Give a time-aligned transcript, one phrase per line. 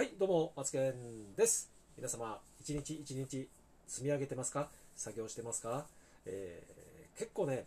[0.00, 1.70] はい、どうも、マツケンです。
[1.94, 3.46] 皆様、一日一日
[3.86, 4.70] 積み上げてますか？
[4.96, 5.84] 作業してますか、
[6.24, 7.66] えー結構ね、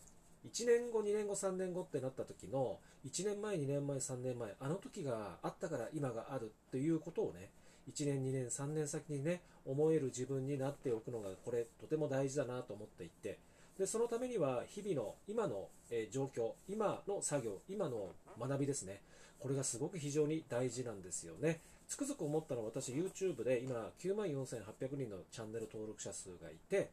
[0.52, 7.52] 1年後、2年後、3年後ってなった時の、1年前、2年前、3年前、あの時があったから今があるっていうことをね、
[7.88, 13.38] 1年、2年、3年先にね、思える自分になっておくのが、これ、とても大事だなと思っていて、
[13.78, 19.04] でそのためには日々の今の、え状況、今の作業、今の学びですね、
[19.38, 21.62] これがすごく非常に大事なんですよね。
[21.94, 26.90] つくづく思ったのは私 YouTube で今9万4800人のチャンネル登録者数がいて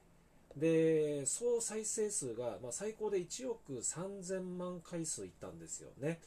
[0.59, 6.18] で総再生数が、まあ、最高で1億3000万回数いったんですよね。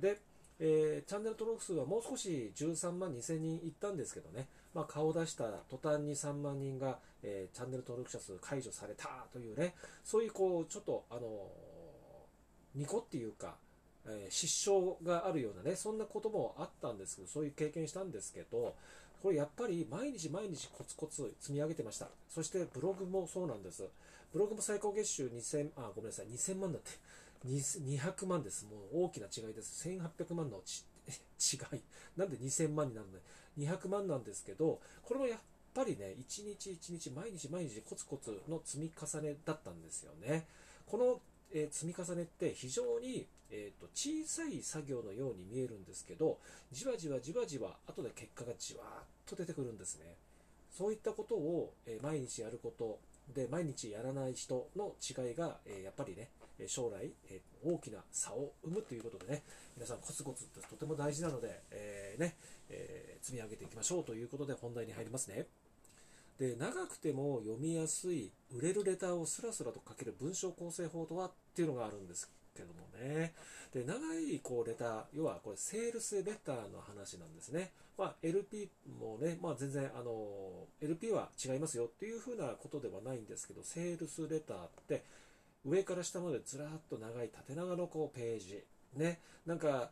[0.00, 0.18] で、
[0.58, 9.74] えーチャンネル登録数はもう少し13万2000人いったんですけどね、まあ、顔出した途端に3万人が、えーチャンネル登録者数解除されたというね。
[10.02, 11.48] そういうこうちょっとあの
[12.74, 13.54] ニコっていうか
[14.08, 18.74] えー失笑があるようなねそんなこともあったんですけどそういう経験したんですけど
[19.22, 22.08] これやっぱり毎日毎日コツコツ積み上げてました。
[22.28, 23.82] そしてブログもそうなんです。
[24.32, 26.90] ブログも最高月収2000あごめんなさい2000万だって。
[27.44, 28.66] 200万です。
[28.66, 29.88] もう大きな違いです。
[29.88, 30.84] 1800万のち
[31.54, 31.80] 違い。
[32.16, 33.18] なんで2000万になるの
[33.58, 35.40] 200万なんですけどこれもやっ
[35.74, 40.46] ぱりね一日一日毎日毎日コツコツの積み重ねだったんですよね。
[40.86, 41.20] この
[41.52, 46.38] えー積み重ねって非常に、えーと小さい作業のように見えるんですけど
[46.72, 50.16] じわじわじわじわ後で結果がじわーっと出てくるんですね。
[50.72, 52.98] そういったことを、えー毎日やること
[53.34, 56.28] で毎日やらない人の違いが、えーやっぱりね
[56.66, 59.42] 将来、えー大きな差を生むということでね
[59.76, 62.36] 皆さんコツコツってとても大事なので、えね
[62.68, 65.46] え積み上げていきましょうということで本題に入りますね。
[66.38, 71.28] で長くても読みやすい売れるレターをスラスラと書ける文章構成法とは？
[71.28, 72.30] っていうのがあるんです。
[72.56, 73.34] けどもね。
[73.72, 85.04] で長いこうレター要はこれセールスレターの話なんですね、まあ、LP もね、まあ、全然あの LP は違いますよっていうふうなことではないんですけどセールスレターって
[85.66, 88.62] 上から下までずらっと長い縦長のこうページ。
[88.94, 89.18] ね。
[89.44, 89.90] なんか、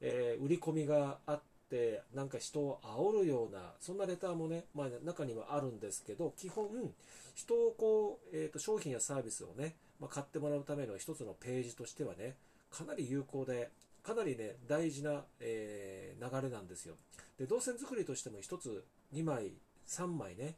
[0.00, 12.34] えー売り込みがあってなんか人を煽るようなそんなレターもね、まあ、中にはあるんですけど基本人をこう、えーと商品やサービスをね、まあ、買ってもらうための一つのページとしてはね
[12.70, 13.70] かなり有効で
[14.02, 16.94] かなりね大事な、えー流れなんですよ。
[17.38, 19.54] で動線作りとしても一つ2枚
[19.88, 20.54] 3枚ね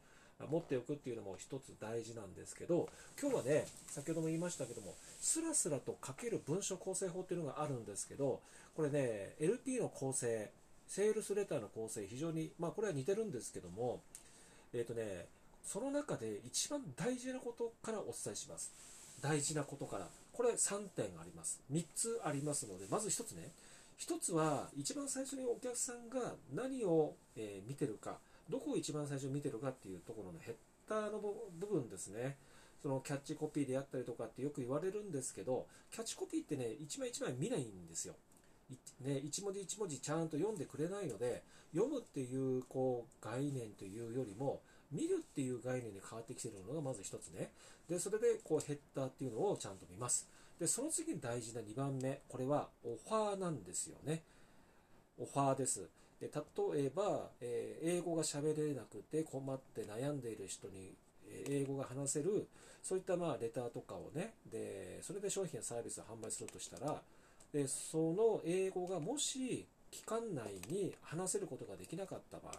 [0.51, 2.89] 持っておくっていうのも一つ大事なんですけど
[3.21, 8.41] 今日はね先ほども言いましたけどもスラスラと書ける文書構成法っていうのがあるんですけど
[8.75, 10.51] これね LP の構成
[10.87, 14.03] セールスレターの構成非常にまあこれは似てるんですけども
[14.75, 15.29] えっ、とね
[15.65, 18.73] その中で一番大事なことからお伝えします。
[19.25, 20.07] 大事なことから。
[20.35, 21.63] これ3点あります。
[21.73, 23.53] 3つありますのでまず1つね。
[23.99, 28.19] 1つは一番最初にお客さんが何を、え見てるか
[28.51, 30.55] どこを一番最初に見てるかっていうところのヘッ
[30.91, 32.37] ダーの部分ですね。
[32.83, 38.15] そのキャッチコピーであったりとかってよく言われるんですけどキャッチコピーってね一枚一枚見ないんですよ。
[39.01, 41.43] ね、一文字一文字ちゃんと読んでくれないので
[41.73, 44.61] 読むっていうこう概念というよりも
[44.95, 47.51] 見るっていう概念に変わってきてるのがまず一つね。
[47.89, 50.29] でそれでこうヘッダーっていうのをちゃんと見ます。
[50.59, 52.21] でその次に大事な2番目。
[52.29, 54.23] これはオファーなんですよね。
[55.19, 55.89] オファーです。
[56.21, 60.95] で例えば、えー英語が喋れなくて困って悩んでいる人に
[61.49, 62.47] 英語が話せる
[62.83, 64.35] そういったまあレターとかをね。
[64.51, 67.03] でそれで商品やサービスを販売するとしたら
[67.53, 72.55] でその英語がもし期間内に話せることができなかった場合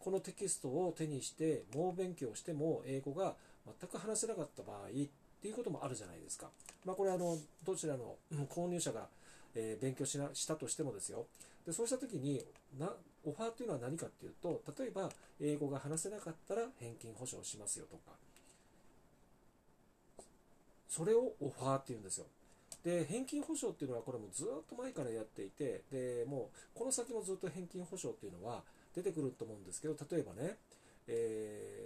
[0.00, 3.34] このテキストを手にして猛勉強しても英語が
[3.80, 4.90] 全く話せなかった場合っ
[5.42, 6.48] ていうこともあるじゃないですか。
[6.84, 8.16] まあ、これあのどちらの
[8.48, 9.06] 購入者が、
[9.54, 11.26] えー勉強しなしたとしてもですよ。
[11.66, 12.44] でそうした時に
[12.78, 12.90] な
[13.24, 15.10] オファーというのは何かっていうと例えば
[15.40, 18.12] 英語が話せなかったら返金保証しますよとか。
[20.88, 22.26] それをオファーっていうんですよ。
[22.84, 28.62] で返金保証っていうのはこれもずっと前からやっていてでもうこの先もずっと返金保証っていうのは
[28.94, 30.56] 出てくると思うんですけど例えばね、
[31.06, 31.80] えー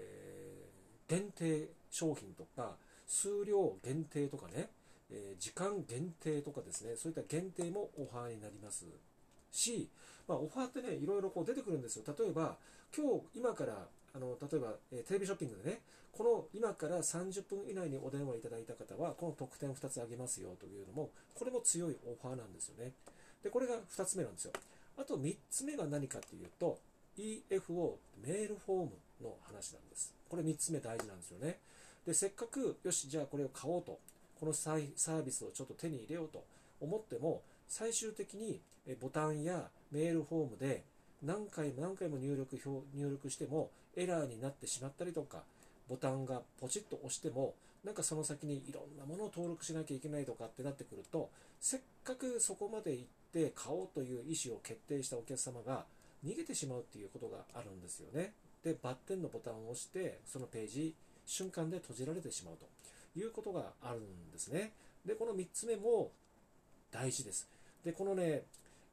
[1.07, 4.71] 限定商品とか数量限定とかね、
[5.11, 8.87] えー時間限定とかですねそういった限定もオファーになります。
[9.53, 9.89] し、
[10.27, 12.05] まあ、オファーってねいろいろこう出てくるんですよ。
[12.19, 12.57] 例えば
[12.97, 15.81] 今日今からあの例えば、えーテレビショッピングでね
[16.13, 22.93] この今から30分以内にお電話いただいた方はこの特典2つあげますよというのもこれも強いオファーなんですよね。
[23.43, 24.53] でこれが2つ目なんですよ。
[24.97, 26.79] あと3つ目が何かっていうと
[27.19, 28.91] EFO メールフォーム
[29.23, 30.15] の話なんです。
[30.29, 31.59] これ3つ目大事なんですよね。
[32.07, 33.99] でせっかくよしじゃあこれを買おうと
[34.39, 36.45] このサービスをちょっと手に入れようと
[36.81, 38.61] 思っても最終的に
[39.01, 40.85] ボタンやメールフォームで
[41.23, 45.45] 何回も何回も入力表入力してもエラーになってしまったりとか
[45.89, 51.31] ボタンがポチッと押してもなんかその先にいろんなものを登録しなきゃいけないとかってなってくると
[51.61, 55.85] せっかくそこまで行って買おうという意思を決定したお客様が
[56.25, 58.33] 逃げてしまうっていうことがあるんですよね。
[58.63, 60.95] でバッテンのボタンを押してそのページ
[61.27, 62.67] 瞬間で閉じられてしまうと
[63.19, 64.73] いうことがあるんですね。
[65.05, 66.11] でこの3つ目も
[66.91, 67.49] 大事です。
[67.85, 68.45] でこのね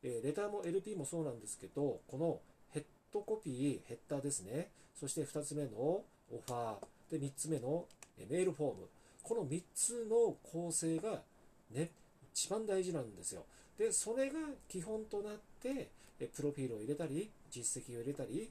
[0.04, 2.40] レターも LP もそうなんですけどこの
[2.72, 2.84] ヘッ
[3.14, 4.70] ドコピーヘッダーですね
[5.00, 7.86] そして2つ目のオファーで3つ目の
[8.30, 8.90] メールフォーム
[9.22, 11.22] この3つの構成が
[11.72, 11.90] ね
[12.34, 13.46] 一番大事なんですよ。
[13.78, 15.90] でそれが基本となって
[16.36, 18.50] プロフィールを入れたり実績を入れたり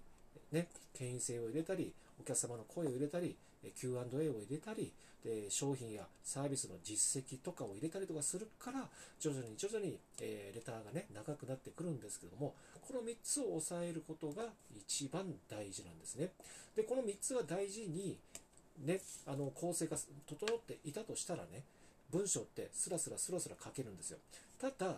[0.52, 3.36] ね権威性を入れたりお客様の声を入れたり
[3.76, 3.98] Q&A
[4.28, 4.92] を入れたり
[5.24, 8.88] で商品やサービスの実績とかを入れたりとかするから
[9.18, 14.44] 徐々に徐々に、えー、レターがね長くなってくるんですけどもこの3つを抑えることが
[14.74, 16.30] 一番大事なんですね。
[16.74, 18.18] でこの3つが大事に
[18.84, 19.96] ねあの構成が
[20.26, 21.64] 整っていたとしたらね
[22.12, 24.18] 文章ってスラスラスラスラ書けるんですよ
[24.60, 24.96] ただ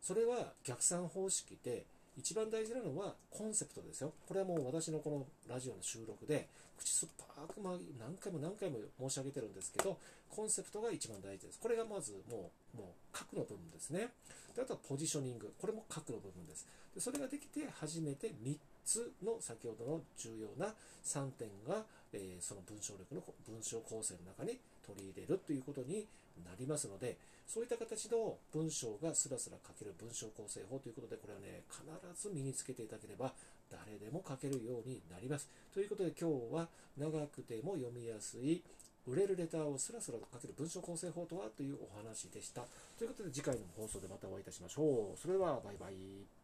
[0.00, 1.84] それは逆算方式で
[2.18, 4.12] 一番大事なのはコンセプトですよ。
[4.28, 7.12] これはもう私のこのラジオの収録で口酸っ
[7.48, 7.56] ぱく
[7.98, 8.78] 何回も何回も
[9.08, 9.96] 申し上げてるんですけど、
[10.28, 11.58] コンセプトが一番大事です。
[11.58, 14.08] これがまずもう、もう核の部分ですね。
[14.54, 15.54] であとはポジショニング。
[15.58, 16.66] これも核の部分です。
[16.94, 20.74] でそれができて初めて3つの先ほどの重要な
[21.04, 26.06] 3点が、えー、その文章力の文章構成の中に取り入れるということに
[26.44, 27.16] なりますので、
[27.46, 31.84] そういった形の文章がスラスラ書ける文章構成法ということで、これはね、必
[32.16, 33.32] ず身につけていただければ、
[33.70, 35.48] 誰でも書けるようになります。
[35.72, 38.62] ということで、今日は長くても読みやすい、
[39.06, 42.62] 売れるレターをスラスラと書ける文章構成法とはというお話でした。
[42.96, 45.18] ということで、次回の放送でまたお会いいたしましょう。
[45.18, 46.41] それでは、バイバイ。